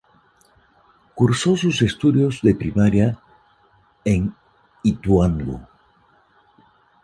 [1.13, 3.19] Cursó sus estudios de primaria
[4.03, 4.33] en
[4.81, 5.61] Ituango.